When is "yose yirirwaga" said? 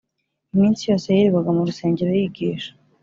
0.89-1.49